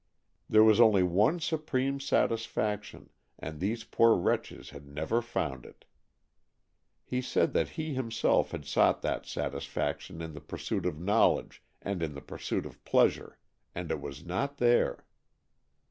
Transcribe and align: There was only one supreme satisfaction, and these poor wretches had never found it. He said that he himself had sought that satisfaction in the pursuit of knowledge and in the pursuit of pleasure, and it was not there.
There 0.49 0.63
was 0.63 0.81
only 0.81 1.03
one 1.03 1.39
supreme 1.39 1.99
satisfaction, 1.99 3.11
and 3.37 3.59
these 3.59 3.83
poor 3.83 4.15
wretches 4.17 4.71
had 4.71 4.87
never 4.87 5.21
found 5.21 5.63
it. 5.63 5.85
He 7.03 7.21
said 7.21 7.53
that 7.53 7.69
he 7.77 7.93
himself 7.93 8.49
had 8.49 8.65
sought 8.65 9.03
that 9.03 9.27
satisfaction 9.27 10.19
in 10.19 10.33
the 10.33 10.41
pursuit 10.41 10.87
of 10.87 10.99
knowledge 10.99 11.61
and 11.83 12.01
in 12.01 12.15
the 12.15 12.21
pursuit 12.21 12.65
of 12.65 12.83
pleasure, 12.83 13.37
and 13.75 13.91
it 13.91 14.01
was 14.01 14.25
not 14.25 14.57
there. 14.57 15.05